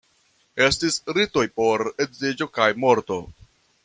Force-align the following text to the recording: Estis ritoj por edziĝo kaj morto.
Estis 0.67 0.95
ritoj 1.17 1.43
por 1.61 1.83
edziĝo 2.05 2.47
kaj 2.57 2.71
morto. 2.87 3.21